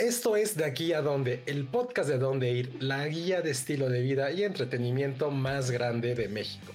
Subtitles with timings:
[0.00, 3.90] Esto es De aquí a donde, el podcast de dónde ir, la guía de estilo
[3.90, 6.72] de vida y entretenimiento más grande de México.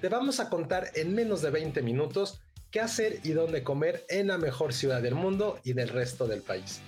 [0.00, 4.28] Te vamos a contar en menos de 20 minutos qué hacer y dónde comer en
[4.28, 6.80] la mejor ciudad del mundo y del resto del país.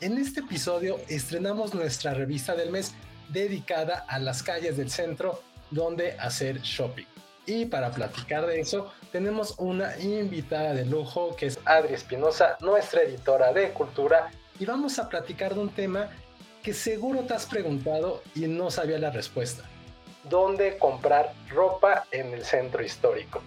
[0.00, 2.94] En este episodio estrenamos nuestra revista del mes
[3.30, 5.42] dedicada a las calles del centro
[5.72, 7.06] donde hacer shopping.
[7.44, 13.02] Y para platicar de eso, tenemos una invitada de lujo que es Adri Espinosa, nuestra
[13.02, 16.10] editora de cultura, y vamos a platicar de un tema
[16.62, 19.64] que seguro te has preguntado y no sabía la respuesta.
[20.28, 23.40] ¿Dónde comprar ropa en el centro histórico?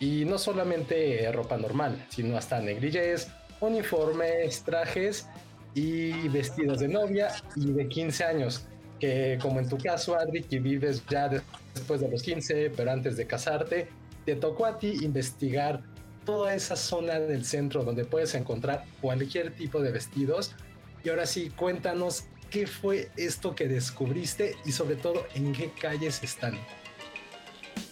[0.00, 3.28] Y no solamente ropa normal, sino hasta negligés,
[3.60, 5.26] uniformes, trajes
[5.74, 8.66] y vestidos de novia y de 15 años.
[9.00, 11.30] Que como en tu caso, Adri, que vives ya
[11.74, 13.88] después de los 15, pero antes de casarte,
[14.24, 15.82] te tocó a ti investigar
[16.28, 20.54] toda esa zona del centro donde puedes encontrar cualquier tipo de vestidos.
[21.02, 26.22] Y ahora sí, cuéntanos qué fue esto que descubriste y sobre todo en qué calles
[26.22, 26.58] están.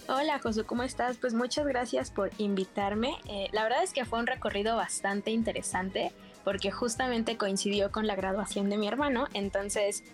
[0.07, 1.17] Hola Josu, ¿cómo estás?
[1.17, 3.15] Pues muchas gracias por invitarme.
[3.27, 6.13] Eh, la verdad es que fue un recorrido bastante interesante
[6.45, 10.05] porque justamente coincidió con la graduación de mi hermano, entonces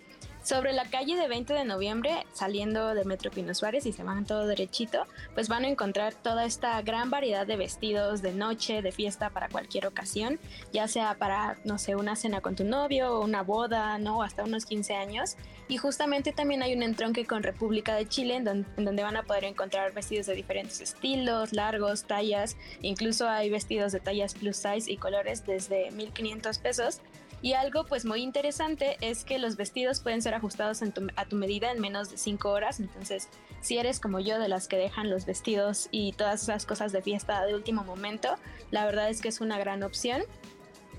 [0.43, 4.25] sobre la calle de 20 de noviembre, saliendo de Metro Pino Suárez y se van
[4.25, 8.91] todo derechito, pues van a encontrar toda esta gran variedad de vestidos de noche, de
[8.91, 10.39] fiesta para cualquier ocasión,
[10.73, 14.21] ya sea para, no sé, una cena con tu novio o una boda, ¿no?
[14.21, 15.37] Hasta unos 15 años.
[15.69, 19.15] Y justamente también hay un entronque con República de Chile en donde, en donde van
[19.15, 24.57] a poder encontrar vestidos de diferentes estilos, largos, tallas, incluso hay vestidos de tallas plus
[24.57, 27.01] size y colores desde 1500 pesos
[27.43, 30.81] y algo pues muy interesante es que los vestidos pueden ser ajustados
[31.17, 32.79] a tu medida en menos de 5 horas.
[32.79, 33.27] Entonces,
[33.59, 37.01] si eres como yo de las que dejan los vestidos y todas esas cosas de
[37.01, 38.29] fiesta de último momento,
[38.71, 40.21] la verdad es que es una gran opción.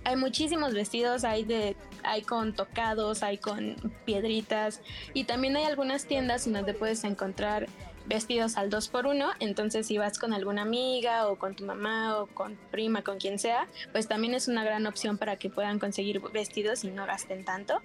[0.04, 4.82] Hay muchísimos vestidos, hay de hay con tocados, hay con piedritas
[5.14, 7.68] y también hay algunas tiendas donde puedes encontrar
[8.06, 12.18] vestidos al 2 por 1 entonces si vas con alguna amiga o con tu mamá
[12.18, 15.78] o con prima, con quien sea, pues también es una gran opción para que puedan
[15.78, 17.80] conseguir vestidos y no gasten tanto.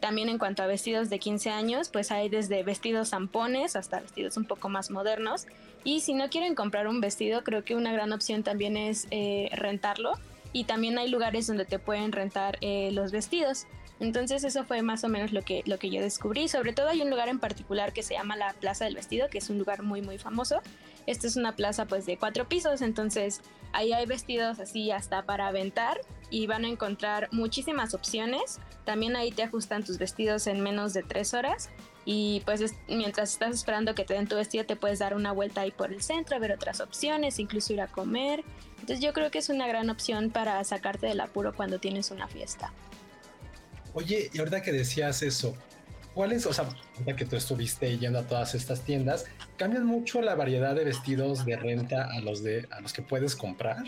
[0.00, 4.36] También en cuanto a vestidos de 15 años, pues hay desde vestidos zampones hasta vestidos
[4.36, 5.46] un poco más modernos.
[5.84, 9.48] Y si no quieren comprar un vestido, creo que una gran opción también es eh,
[9.52, 10.12] rentarlo.
[10.52, 13.66] Y también hay lugares donde te pueden rentar eh, los vestidos.
[13.98, 16.48] Entonces eso fue más o menos lo que, lo que yo descubrí.
[16.48, 19.38] Sobre todo hay un lugar en particular que se llama la Plaza del Vestido, que
[19.38, 20.60] es un lugar muy muy famoso.
[21.06, 23.40] Esta es una plaza pues de cuatro pisos, entonces
[23.72, 28.58] ahí hay vestidos así hasta para aventar y van a encontrar muchísimas opciones.
[28.84, 31.70] También ahí te ajustan tus vestidos en menos de tres horas
[32.04, 35.62] y pues mientras estás esperando que te den tu vestido te puedes dar una vuelta
[35.62, 38.44] ahí por el centro, ver otras opciones, incluso ir a comer.
[38.80, 42.28] Entonces yo creo que es una gran opción para sacarte del apuro cuando tienes una
[42.28, 42.72] fiesta.
[43.96, 45.56] Oye, y ahorita que decías eso,
[46.12, 49.24] ¿cuáles, o sea, ahorita que tú estuviste yendo a todas estas tiendas,
[49.56, 53.34] cambian mucho la variedad de vestidos de renta a los de a los que puedes
[53.34, 53.84] comprar?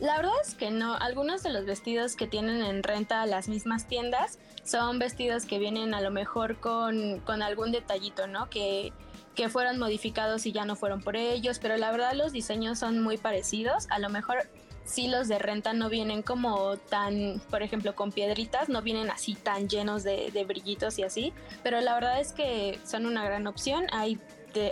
[0.00, 0.96] La verdad es que no.
[0.96, 5.94] Algunos de los vestidos que tienen en renta las mismas tiendas son vestidos que vienen
[5.94, 8.50] a lo mejor con, con algún detallito, ¿no?
[8.50, 8.92] Que,
[9.36, 13.00] que fueron modificados y ya no fueron por ellos, pero la verdad los diseños son
[13.00, 13.86] muy parecidos.
[13.90, 14.48] A lo mejor
[14.84, 19.34] sí los de renta no vienen como tan, por ejemplo, con piedritas, no vienen así
[19.34, 21.32] tan llenos de, brillitos y así,
[21.62, 23.86] pero la verdad es que son una gran opción.
[23.92, 24.18] Hay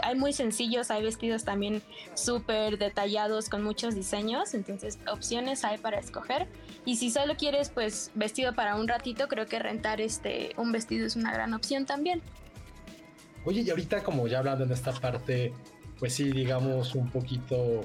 [0.03, 1.83] hay muy sencillos, hay vestidos también
[2.13, 6.49] súper detallados con muchos diseños, entonces opciones hay para escoger.
[6.85, 11.07] Y si solo quieres pues vestido para un ratito, creo que rentar este un vestido
[11.07, 12.21] es una gran opción también.
[13.45, 15.55] Oye, y ahorita como ya hablando en esta parte,
[15.99, 17.83] pues sí, digamos un poquito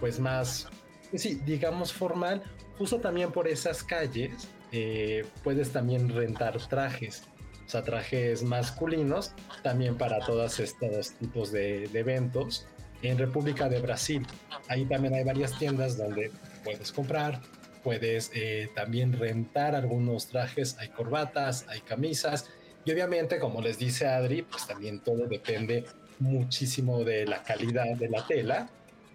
[0.00, 0.68] pues más
[1.14, 2.42] sí, digamos formal,
[2.78, 7.24] justo también por esas calles eh, puedes también rentar trajes,
[7.64, 12.66] o sea, trajes masculinos, también para todos estos tipos de, eventos.
[13.02, 14.26] En República de Brasil,
[14.68, 16.30] ahí también hay varias tiendas donde
[16.64, 17.40] puedes comprar,
[17.84, 22.48] puedes eh, también rentar algunos trajes, hay corbatas, hay camisas,
[22.84, 25.84] y obviamente, como les dice Adri, pues también todo depende
[26.18, 28.70] muchísimo de la calidad de la tela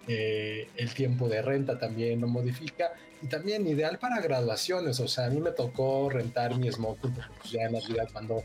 [0.08, 2.94] eh, el tiempo de renta también lo modifica.
[3.22, 7.52] Y también ideal para graduaciones, o sea, a mí me tocó rentar mi smoking pues,
[7.52, 8.44] ya en la vida cuando,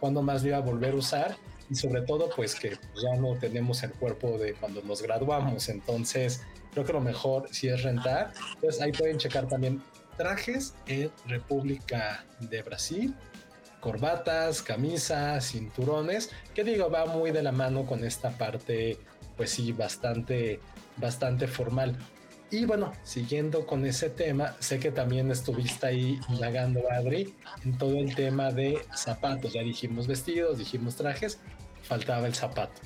[0.00, 1.36] cuando más lo iba a volver a usar.
[1.68, 6.42] Y sobre todo pues que ya no tenemos el cuerpo de cuando nos graduamos, entonces
[6.72, 9.82] creo que lo mejor si es rentar, pues ahí pueden checar también
[10.16, 13.14] trajes en República de Brasil,
[13.80, 18.98] corbatas, camisas, cinturones, que digo, va muy de la mano con esta parte,
[19.36, 20.60] pues sí, bastante
[20.96, 21.96] bastante formal.
[22.50, 27.34] Y bueno, siguiendo con ese tema, sé que también estuviste ahí indagando, Adri,
[27.64, 29.52] en todo el tema de zapatos.
[29.52, 31.40] Ya dijimos vestidos, dijimos trajes,
[31.82, 32.80] faltaba el zapato.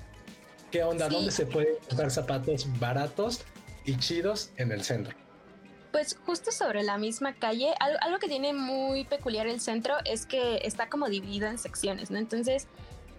[0.70, 1.08] ¿Qué onda?
[1.08, 3.42] ¿Dónde se puede comprar zapatos baratos
[3.84, 5.14] y chidos en el centro?
[5.92, 10.60] Pues justo sobre la misma calle, algo, que tiene muy peculiar el centro es que
[10.64, 12.18] está como dividido en secciones, ¿no?
[12.18, 12.68] Entonces,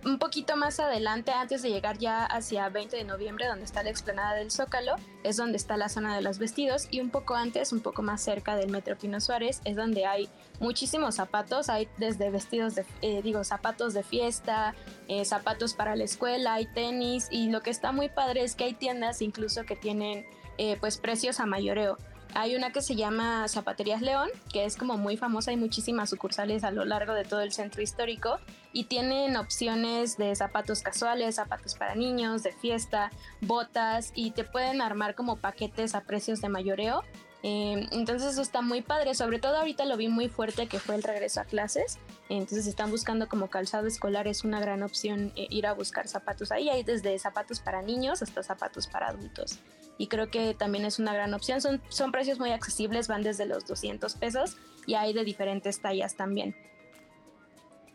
[0.06, 3.90] un poquito más adelante, antes de llegar ya hacia 20 de noviembre, donde está la
[3.90, 7.72] explanada del Zócalo, es donde está la zona de los vestidos y un poco antes,
[7.72, 12.30] un poco más cerca del Metro Pino Suárez, es donde hay muchísimos zapatos, hay desde
[12.30, 14.74] vestidos de, eh, digo, zapatos de fiesta,
[15.08, 18.64] eh, zapatos para la escuela, hay tenis y lo que está muy padre es que
[18.64, 20.26] hay tiendas incluso que tienen
[20.58, 21.98] eh, pues precios a mayoreo.
[22.34, 26.64] Hay una que se llama Zapaterías León, que es como muy famosa, hay muchísimas sucursales
[26.64, 28.40] a lo largo de todo el centro histórico
[28.72, 33.12] y tienen opciones de zapatos casuales, zapatos para niños, de fiesta,
[33.42, 37.04] botas y te pueden armar como paquetes a precios de mayoreo.
[37.44, 40.96] Eh, entonces eso está muy padre, sobre todo ahorita lo vi muy fuerte que fue
[40.96, 41.98] el regreso a clases,
[42.38, 46.52] entonces están buscando como calzado escolar, es una gran opción eh, ir a buscar zapatos
[46.52, 49.60] ahí, hay desde zapatos para niños hasta zapatos para adultos
[50.02, 51.62] y creo que también es una gran opción.
[51.62, 54.58] Son, son precios muy accesibles, van desde los 200 pesos
[54.88, 56.56] y hay de diferentes tallas también.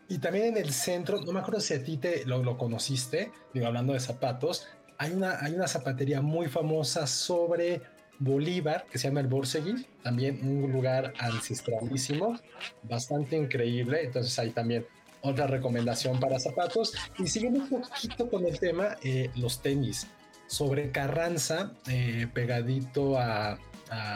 [0.07, 3.33] Y también en el centro, no me acuerdo si a ti te lo, lo conociste,
[3.53, 4.67] digo, hablando de zapatos,
[4.97, 7.81] hay una, hay una zapatería muy famosa sobre
[8.19, 12.39] Bolívar que se llama el Borsegui, también un lugar ancestralísimo,
[12.83, 14.03] bastante increíble.
[14.03, 14.85] Entonces hay también
[15.21, 16.93] otra recomendación para zapatos.
[17.17, 20.07] Y siguiendo un poquito con el tema, eh, los tenis
[20.47, 23.59] sobre Carranza, eh, pegadito a,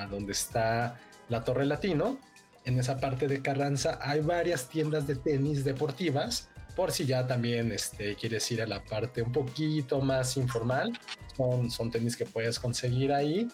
[0.09, 0.99] donde está
[1.29, 2.17] la Torre Latino.
[2.65, 7.71] En esa parte de Carranza hay varias tiendas de tenis deportivas, por si ya también
[7.71, 10.91] este, quieres ir a la parte un poquito más informal.
[11.37, 13.47] Son, son tenis que puedes conseguir ahí.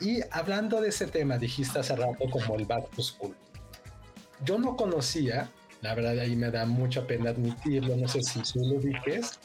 [0.00, 3.34] Y hablando de ese tema, dijiste hace rato como el back to school.
[4.44, 5.50] Yo no conocía,
[5.80, 9.38] la verdad ahí me da mucha pena admitirlo, no sé si tú lo ubiques,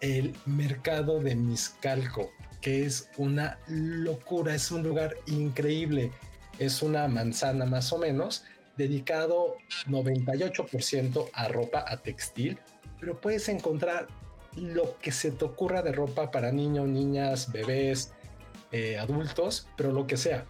[0.00, 2.30] el mercado de Miscalco,
[2.60, 6.12] que es una locura, es un lugar increíble.
[6.58, 8.44] Es una manzana más o menos,
[8.76, 9.56] dedicado
[9.86, 12.58] 98% a ropa, a textil,
[13.00, 14.08] pero puedes encontrar
[14.56, 18.12] lo que se te ocurra de ropa para niños, niñas, bebés,
[18.74, 20.46] eh, adultos, pero lo que sea.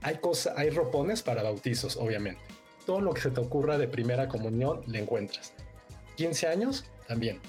[0.00, 2.40] Hay cosas, hay ropones para bautizos, obviamente.
[2.86, 5.54] Todo lo que se te ocurra de primera comunión le encuentras.
[6.16, 7.40] 15 años, también.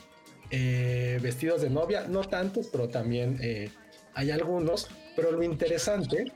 [0.49, 3.69] Eh, vestidos de novia, no tantos, pero también eh,
[4.15, 4.87] hay algunos.
[5.15, 6.31] Pero lo interesante,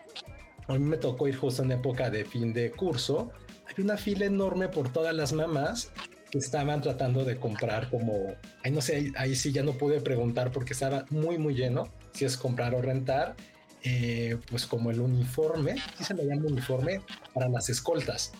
[0.67, 3.31] a mí me tocó ir justo en época de fin de curso,
[3.65, 5.91] hay una fila enorme por todas las mamás
[6.29, 10.51] que estaban tratando de comprar como, ahí no sé, ahí, sí ya no pude preguntar
[10.51, 13.35] porque estaba muy, muy lleno, si es comprar o rentar,
[13.83, 17.01] eh, pues como el uniforme, ¿qué se le llama uniforme?
[17.33, 18.31] Para las escoltas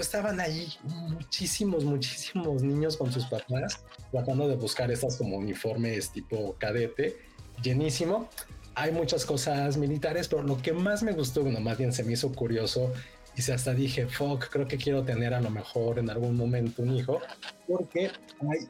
[0.00, 6.56] estaban ahí muchísimos, muchísimos niños con sus papás tratando de buscar estas como uniformes tipo
[6.58, 7.16] cadete,
[7.62, 8.28] llenísimo.
[8.74, 12.12] Hay muchas cosas militares, pero lo que más me gustó, bueno, más bien se me
[12.12, 12.92] hizo curioso
[13.36, 16.82] y se hasta dije, fuck, creo que quiero tener a lo mejor en algún momento
[16.82, 17.20] un hijo,
[17.68, 18.10] porque
[18.40, 18.68] hay,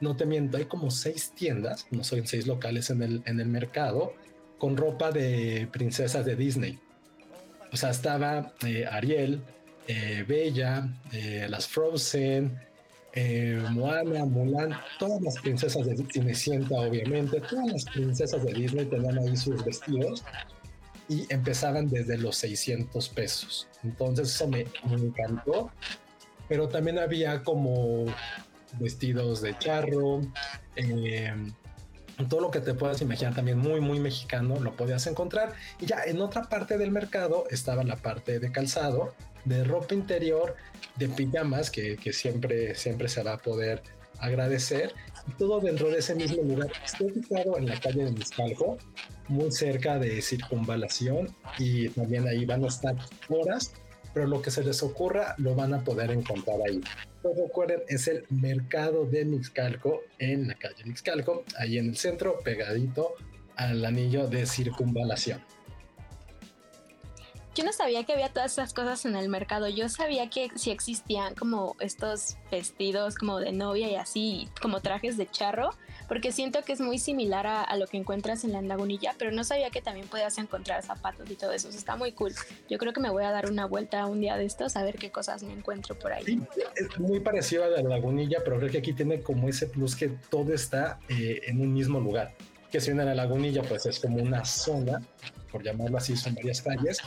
[0.00, 3.48] no te miento, hay como seis tiendas, no son seis locales en el, en el
[3.48, 4.14] mercado,
[4.58, 6.78] con ropa de princesas de Disney.
[7.72, 9.42] O sea, estaba eh, Ariel,
[9.86, 12.58] eh, Bella, eh, las Frozen,
[13.70, 19.36] Moana, Mulan, todas las princesas de Cenicienta, obviamente, todas las princesas de Disney tenían ahí
[19.36, 20.22] sus vestidos
[21.08, 23.66] y empezaban desde los 600 pesos.
[23.82, 25.72] Entonces eso me, encantó,
[26.48, 28.04] pero también había como
[28.78, 30.20] vestidos de charro,
[32.26, 36.02] todo lo que te puedas imaginar también muy muy mexicano lo podías encontrar y ya
[36.04, 39.14] en otra parte del mercado estaba la parte de calzado
[39.48, 40.54] de ropa interior,
[40.96, 43.82] de pijamas, que, siempre, siempre se va a poder
[44.18, 44.94] agradecer.
[45.26, 46.70] Y todo dentro de ese mismo lugar.
[46.84, 48.78] Está ubicado en la calle de Miscalco,
[49.28, 52.96] muy cerca de Circunvalación, y también ahí van a estar
[53.28, 53.72] horas,
[54.18, 56.80] pero lo que se les ocurra lo van a poder encontrar ahí.
[57.22, 62.40] Pues recuerden, es el mercado de Mixcalco en la calle Mixcalco, ahí en el centro,
[62.40, 63.14] pegadito
[63.54, 65.40] al anillo de circunvalación
[67.58, 69.68] yo no sabía que había todas esas cosas en el mercado.
[69.68, 75.16] Yo sabía que sí existían como estos vestidos como de novia y así, como trajes
[75.16, 75.70] de charro,
[76.08, 79.44] porque siento que es muy similar a, lo que encuentras en la lagunilla, pero no
[79.44, 81.68] sabía que también podías encontrar zapatos y todo eso.
[81.68, 82.32] está muy cool.
[82.68, 84.96] Yo creo que me voy a dar una vuelta un día de estos a ver
[84.96, 86.24] qué cosas me encuentro por ahí.
[86.24, 86.40] Sí,
[86.76, 90.08] es muy parecido a la lagunilla, pero creo que aquí tiene como ese plus que
[90.30, 92.34] todo está eh, en un mismo lugar.
[92.72, 95.00] Que si a la lagunilla, pues es como una zona
[95.50, 96.98] por llamarlo así, son varias calles.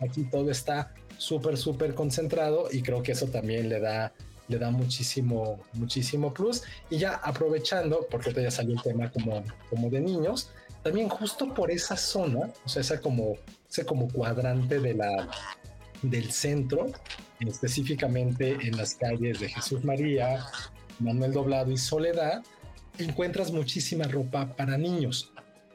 [0.00, 4.12] Aquí todo está súper, súper concentrado y creo que eso también le da
[4.50, 6.62] le da muchísimo, muchísimo plus.
[6.90, 10.50] Y ya aprovechando, porque ya salió el tema como, como de niños,
[10.82, 13.36] también justo por esa zona, o sea, esa como,
[13.68, 15.28] ese como cuadrante de la,
[16.02, 16.86] del centro,
[17.40, 20.44] específicamente en las calles de Jesús María,
[20.98, 22.42] Manuel Doblado y Soledad,
[22.98, 25.32] encuentras muchísima ropa para niños.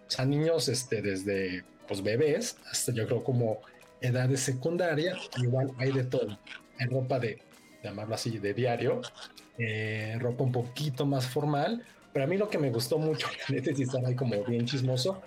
[0.07, 3.61] O sea, niños este, desde pues, bebés hasta yo creo como
[4.01, 6.37] edades secundaria, igual hay de todo.
[6.79, 7.41] Hay ropa de
[7.85, 9.01] llamarlo así, de diario,
[9.57, 11.83] eh, ropa un poquito más formal.
[12.13, 15.21] Pero a mí lo que me gustó mucho, este sí estaba ahí como bien chismoso,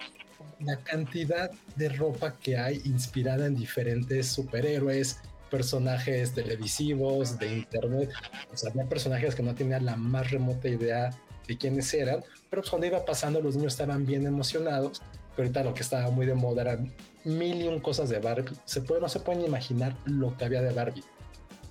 [0.61, 8.11] la cantidad de ropa que hay inspirada en diferentes superhéroes, personajes televisivos, de internet.
[8.53, 11.11] O sea, había personajes que no tenían la más remota idea
[11.47, 15.03] de quiénes eran, pero pues cuando iba pasando los niños estaban bien emocionados.
[15.37, 16.93] Pero ahorita lo que estaba muy de moda eran
[17.25, 18.57] mil y un cosas de Barbie.
[18.65, 21.05] Se puede, no se pueden imaginar lo que había de Barbie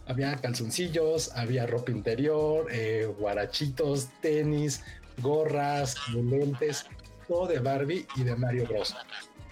[0.07, 4.83] había calzoncillos, había ropa interior, eh, guarachitos, tenis,
[5.21, 6.85] gorras, lentes,
[7.27, 8.95] todo de Barbie y de Mario Bros.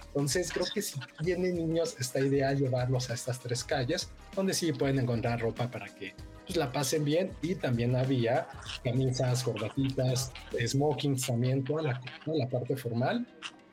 [0.06, 4.72] Entonces creo que si tienen niños está ideal llevarlos a estas tres calles donde sí
[4.72, 6.14] pueden encontrar ropa para que
[6.46, 8.48] pues, la pasen bien y también había
[8.82, 10.32] camisas, corbatitas,
[10.66, 13.26] smokings también, toda la, toda la parte formal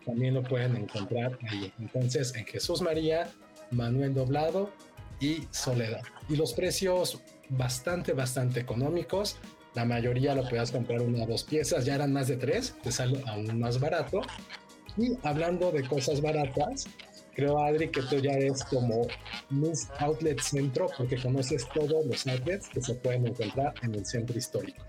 [0.06, 1.72] también lo pueden encontrar ahí.
[1.80, 3.30] Entonces en Jesús María,
[3.72, 4.70] Manuel Doblado
[5.22, 6.02] y Soledad.
[6.30, 9.38] Y los precios bastante, bastante económicos.
[9.74, 12.92] La mayoría lo podías comprar una o dos piezas, ya eran más de tres, te
[12.92, 14.22] sale aún más barato.
[14.98, 16.88] Y hablando de cosas baratas,
[17.34, 19.08] creo Adri que tú ya eres como
[19.50, 24.38] Miss Outlet Centro porque conoces todos los outlets que se pueden encontrar en el centro
[24.38, 24.84] histórico.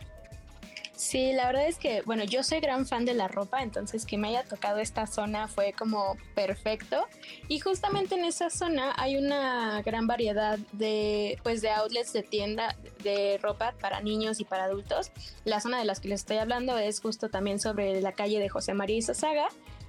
[1.14, 4.18] Sí, la verdad es que, bueno, yo soy gran fan de la ropa, entonces que
[4.18, 7.06] me haya tocado esta zona fue como perfecto.
[7.47, 12.76] Y justamente en esa zona hay una gran variedad de, pues, de outlets de tienda
[13.04, 15.12] de ropa para niños y para adultos.
[15.44, 18.49] La zona de las que les estoy hablando es justo también sobre la calle de
[18.49, 19.47] José María Izazaga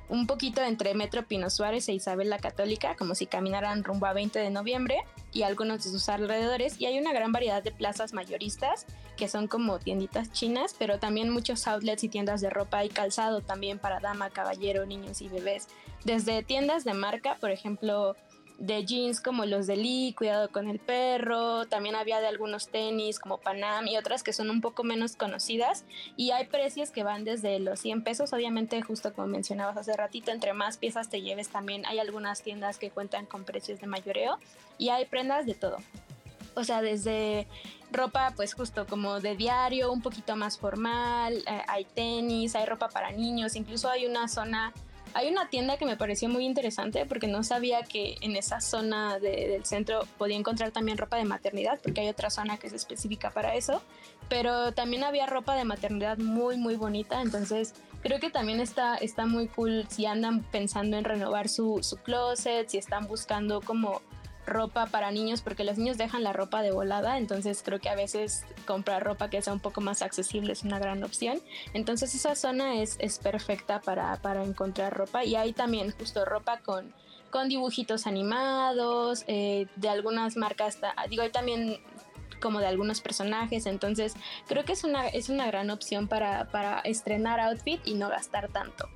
[0.10, 4.14] un poquito entre Metro Pino Suárez e Isabel la Católica, como si caminaran rumbo a
[4.14, 4.98] 20 de noviembre
[5.36, 6.80] y algunos de sus alrededores.
[6.80, 8.88] Y hay una gran variedad de plazas mayoristas
[9.18, 13.42] que son como tienditas chinas, pero también muchos outlets y tiendas de ropa y calzado
[13.42, 15.68] también para dama, caballero, niños y bebés.
[16.06, 18.16] Desde tiendas de marca, por ejemplo,
[18.58, 23.20] de jeans como los de Lee, Cuidado con el perro, también había de algunos tenis
[23.20, 25.84] como Panam y otras que son un poco menos conocidas
[26.16, 30.32] y hay precios que van desde los 100 pesos, obviamente justo como mencionabas hace ratito,
[30.32, 34.40] entre más piezas te lleves también hay algunas tiendas que cuentan con precios de mayoreo
[34.78, 35.78] y hay prendas de todo.
[36.56, 37.48] O sea, desde
[37.92, 42.88] ropa pues justo como de diario, un poquito más formal, eh, hay tenis, hay ropa
[42.88, 44.74] para niños, incluso hay una zona
[45.16, 49.18] hay una tienda que me pareció muy interesante porque no sabía que en esa zona
[49.18, 53.32] del centro podía encontrar también ropa de maternidad, porque hay otra zona que es específica
[53.32, 53.82] para eso,
[54.28, 59.26] pero también había ropa de maternidad muy, muy bonita, entonces creo que también está, está
[59.26, 64.02] muy cool si andan pensando en renovar su, su closet, si están buscando como
[64.46, 67.96] ropa para niños porque los niños dejan la ropa de volada, entonces creo que a
[67.96, 71.40] veces comprar ropa que sea un poco más accesible es una gran opción.
[71.74, 76.60] Entonces esa zona es, es perfecta para, para encontrar ropa y hay también justo ropa
[76.60, 76.94] con,
[77.30, 81.80] con dibujitos animados, eh, de algunas marcas, digo, hay también
[82.42, 84.14] como de algunos personajes, entonces
[84.48, 88.50] creo que es una, es una gran opción para, para estrenar outfit y no gastar
[88.50, 88.88] tanto.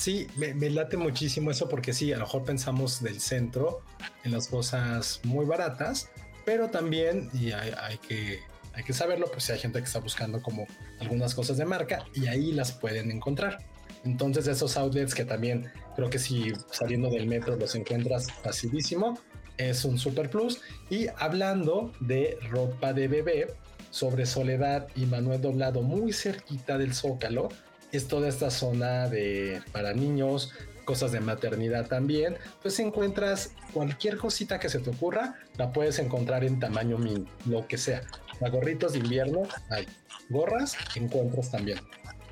[0.00, 3.82] Sí, me, late muchísimo eso porque sí, a lo mejor pensamos del centro
[4.24, 6.10] en las cosas muy baratas,
[6.44, 8.40] pero también, y hay, que,
[8.74, 10.66] hay que saberlo, pues si hay gente que está buscando como
[11.00, 13.58] algunas cosas de marca y ahí las pueden encontrar.
[14.04, 19.18] Entonces esos outlets que también creo que si saliendo del metro los encuentras facilísimo,
[19.58, 20.60] es un super plus.
[20.88, 23.54] Y hablando de ropa de bebé,
[23.90, 27.48] sobre Soledad y Manuel Doblado muy cerquita del Zócalo,
[27.92, 30.52] es toda esta zona de para niños,
[30.90, 32.36] cosas de maternidad también.
[32.62, 37.68] Pues encuentras cualquier cosita que se te ocurra, la puedes encontrar en tamaño mini, lo
[37.68, 38.02] que sea.
[38.40, 39.86] Para gorritos de invierno hay
[40.30, 41.78] gorras, encuentras también.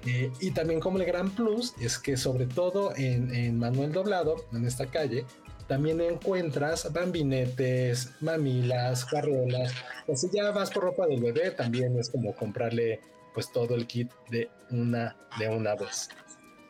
[0.07, 4.35] Eh, y también como el gran plus es que sobre todo en, en Manuel Doblado,
[4.53, 5.25] en esta calle,
[5.69, 9.73] también encuentras bambinetes, mamilas, carriolas.
[10.09, 12.99] O si ya vas por ropa del bebé, también es como comprarle
[13.35, 16.09] pues todo el kit de una, de una vez.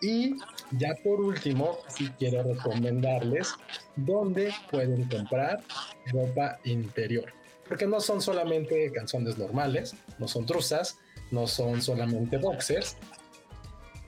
[0.03, 0.37] Y
[0.73, 3.55] ya por último, si quiero recomendarles
[3.97, 5.61] dónde pueden comprar
[6.13, 7.33] ropa interior.
[7.67, 10.99] Porque no son solamente calzones normales, no son truzas,
[11.31, 12.97] no son solamente boxers.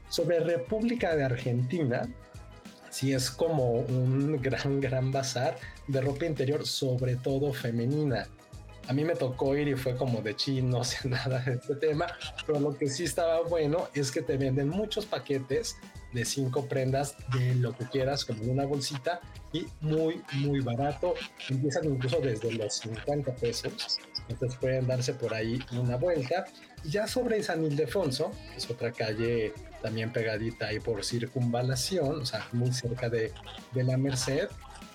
[0.09, 2.09] Sobre República de Argentina,
[2.90, 5.57] sí es como un gran, gran bazar
[5.88, 8.26] de ropa interior, sobre todo femenina.
[8.91, 11.77] A mí me tocó ir y fue como de chi, no sé nada de este
[11.77, 12.09] tema,
[12.45, 15.77] pero lo que sí estaba bueno es que te venden muchos paquetes
[16.13, 19.21] de cinco prendas de lo que quieras, como una bolsita,
[19.53, 21.15] y muy, muy barato.
[21.49, 24.01] Empiezan incluso desde los 50 pesos.
[24.29, 26.47] Entonces pueden darse por ahí una vuelta.
[26.83, 32.27] Y ya sobre San Ildefonso, que es otra calle también pegadita ahí por circunvalación, o
[32.27, 33.33] sea, muy cerca de,
[33.73, 34.49] de la Merced,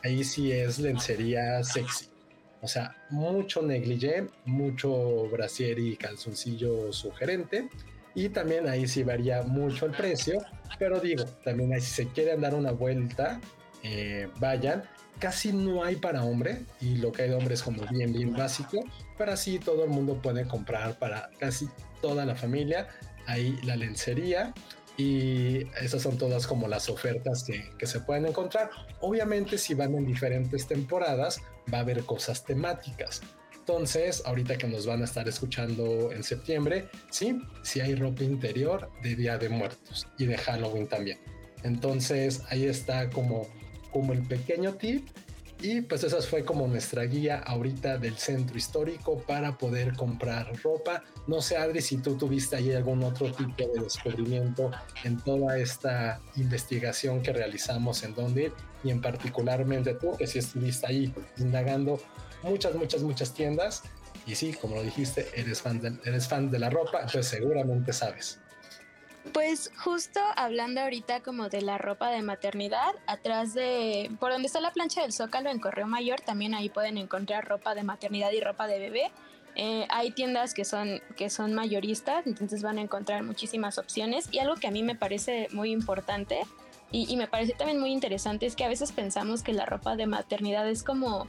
[0.03, 2.14] ahí sí es lencería sexy.
[2.61, 7.69] O sea, mucho negligé, mucho brasier y calzoncillo sugerente.
[8.13, 10.39] Y también ahí sí varía mucho el precio.
[10.79, 13.39] Pero digo, también ahí si se quieren dar una vuelta,
[13.83, 14.83] eh, vayan.
[15.19, 18.33] Casi no hay para hombre y lo que hay de hombre es como bien, bien
[18.33, 18.83] básico.
[19.17, 21.69] Pero así todo el mundo puede comprar para casi
[22.01, 22.87] toda la familia.
[23.27, 24.53] Ahí la lencería
[24.97, 28.69] y esas son todas como las ofertas que, que, se pueden encontrar.
[29.01, 31.41] Obviamente si van en diferentes temporadas
[31.73, 33.21] va a haber cosas temáticas.
[33.67, 38.91] Entonces, ahorita que nos van a estar escuchando en septiembre, sí, sí hay ropa interior
[39.01, 41.17] de Día de Muertos y de Halloween también.
[41.63, 43.47] Entonces, ahí está como,
[43.91, 45.07] como el pequeño tip
[45.65, 51.03] y pues esa fue como nuestra guía ahorita del centro histórico para poder comprar ropa.
[51.25, 54.69] No sé, Adri, si tú tuviste ahí algún otro tipo de descubrimiento
[55.03, 58.53] en toda esta investigación que realizamos en Donde
[58.83, 61.99] y en particularmente tú, que si estuviste ahí indagando
[62.43, 63.81] muchas, muchas, muchas tiendas.
[64.27, 67.91] Y sí, como lo dijiste, eres fan de, eres fan de la ropa, entonces seguramente
[67.91, 68.39] sabes.
[69.33, 74.61] Pues justo hablando ahorita como de la ropa de maternidad, atrás de, por donde está
[74.61, 78.39] la plancha del Zócalo en Correo Mayor, también ahí pueden encontrar ropa de maternidad y
[78.39, 79.11] ropa de bebé.
[79.55, 84.27] Eh, hay tiendas que son, que son mayoristas, entonces van a encontrar muchísimas opciones.
[84.31, 86.41] Y algo que a mí me parece muy importante
[86.91, 89.95] y, y me parece también muy interesante es que a veces pensamos que la ropa
[89.95, 91.27] de maternidad es como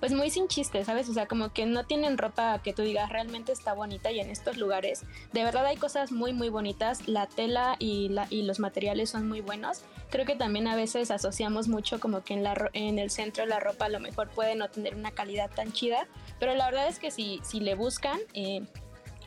[0.00, 1.08] pues muy sin chiste, ¿sabes?
[1.08, 4.30] O sea, como que no tienen ropa que tú digas realmente está bonita y en
[4.30, 8.60] estos lugares de verdad hay cosas muy muy bonitas, la tela y, la, y los
[8.60, 9.82] materiales son muy buenos.
[10.10, 13.60] Creo que también a veces asociamos mucho como que en, la, en el centro la
[13.60, 16.06] ropa a lo mejor puede no tener una calidad tan chida,
[16.38, 18.18] pero la verdad es que si, si le buscan...
[18.34, 18.62] Eh,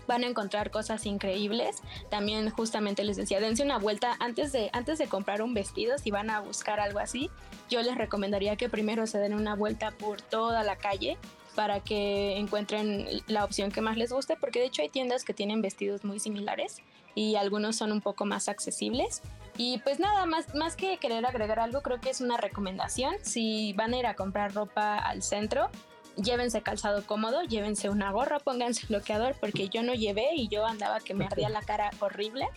[0.10, 1.84] van a encontrar cosas increíbles.
[2.10, 6.10] También justamente les decía, dense una vuelta antes de, antes de comprar un vestido, si
[6.10, 7.30] van a buscar algo así,
[7.70, 11.18] yo les recomendaría que primero se den una vuelta por toda la calle
[11.56, 15.34] para que encuentren la opción que más les guste, porque de hecho hay tiendas que
[15.34, 16.78] tienen vestidos muy similares
[17.16, 19.22] y algunos son un poco más accesibles.
[19.58, 23.16] Y pues nada, más, más que querer agregar algo, creo que es una recomendación.
[23.24, 25.70] Si van a ir a comprar ropa al centro,
[26.16, 31.00] llévense calzado cómodo, llévense una gorra, pónganse bloqueador, porque yo no llevé y yo andaba
[31.00, 32.48] que me ardía la cara horrible.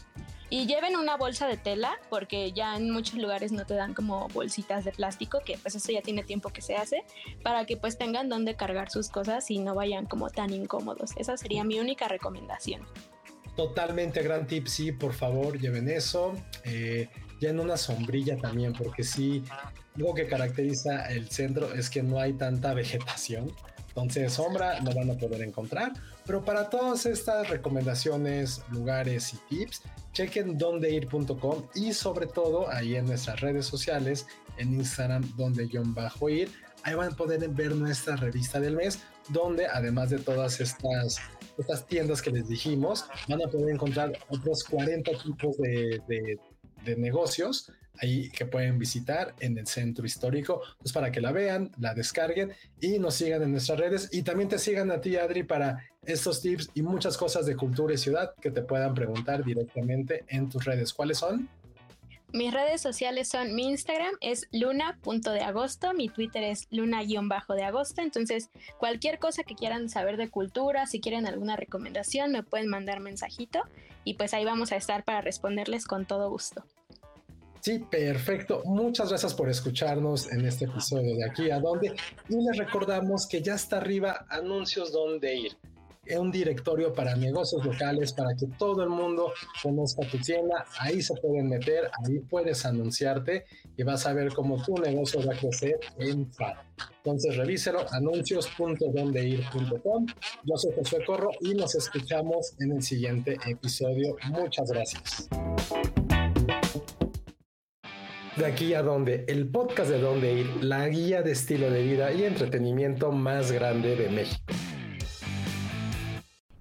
[0.53, 4.29] Y lleven una bolsa de tela, porque ya en muchos lugares no te dan como
[4.29, 7.05] bolsitas de plástico, que pues eso ya tiene tiempo que se hace,
[7.43, 11.13] para que pues tengan donde cargar sus cosas y no vayan como tan incómodos.
[11.17, 12.83] Esa sería mi única recomendación.
[13.57, 16.35] Totalmente gran tip, sí, por favor, lleven eso.
[16.65, 17.09] Eh,
[17.41, 19.43] ya en una sombrilla también, porque sí,
[19.97, 23.51] algo que caracteriza el centro es que no hay tanta vegetación.
[23.95, 25.93] Entonces, sombra no van a poder encontrar.
[26.25, 33.07] Pero para todas estas recomendaciones, lugares y tips, chequen dondeir.com y sobre todo ahí en
[33.07, 34.27] nuestras redes sociales,
[34.57, 36.51] en Instagram, donde bajo ir.
[36.85, 41.21] Ahí van a poder ver nuestra revista del mes, donde además de todas estas,
[41.59, 46.39] estas tiendas que les dijimos, van a poder encontrar otros 40 tipos de, de,
[46.85, 51.71] de negocios ahí que pueden visitar en el centro histórico, pues para que la vean,
[51.79, 55.43] la descarguen y nos sigan en nuestras redes y también te sigan a ti, Adri,
[55.43, 60.25] para estos tips y muchas cosas de cultura y ciudad que te puedan preguntar directamente
[60.29, 60.93] en tus redes.
[60.93, 61.49] ¿Cuáles son?
[62.33, 69.19] Mis redes sociales son, mi Instagram es luna.deagosto, mi Twitter es luna-de agosto, entonces cualquier
[69.19, 73.61] cosa que quieran saber de cultura, si quieren alguna recomendación, me pueden mandar mensajito
[74.05, 76.65] y pues ahí vamos a estar para responderles con todo gusto.
[77.61, 78.63] Sí, perfecto.
[78.65, 81.95] Muchas gracias por escucharnos en este episodio de aquí a dónde.
[82.29, 85.57] Y les recordamos que ya está arriba anuncios donde ir.
[86.11, 90.65] Un directorio para negocios locales para que todo el mundo conozca tu tienda.
[90.81, 93.45] Ahí se pueden meter, ahí puedes anunciarte
[93.77, 96.57] y vas a ver cómo tu negocio va a crecer en FAD.
[96.97, 100.07] Entonces revíselo, anuncios.dondeir.com.
[100.45, 104.17] Yo soy José Corro y nos escuchamos en el siguiente episodio.
[104.29, 105.29] Muchas gracias.
[108.37, 112.13] De aquí a donde, el podcast de Dónde Ir, la guía de estilo de vida
[112.13, 114.52] y entretenimiento más grande de México.